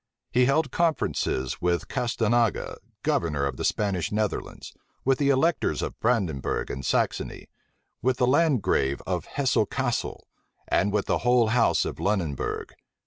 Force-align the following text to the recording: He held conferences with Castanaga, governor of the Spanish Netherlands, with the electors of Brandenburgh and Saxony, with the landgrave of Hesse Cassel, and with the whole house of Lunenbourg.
He 0.31 0.45
held 0.45 0.71
conferences 0.71 1.61
with 1.61 1.87
Castanaga, 1.87 2.77
governor 3.03 3.45
of 3.45 3.57
the 3.57 3.63
Spanish 3.63 4.11
Netherlands, 4.11 4.73
with 5.05 5.19
the 5.19 5.29
electors 5.29 5.83
of 5.83 5.99
Brandenburgh 5.99 6.71
and 6.71 6.83
Saxony, 6.83 7.49
with 8.01 8.17
the 8.17 8.25
landgrave 8.25 8.99
of 9.05 9.25
Hesse 9.25 9.59
Cassel, 9.69 10.25
and 10.67 10.91
with 10.91 11.05
the 11.05 11.19
whole 11.19 11.49
house 11.49 11.85
of 11.85 11.97
Lunenbourg. 11.99 12.71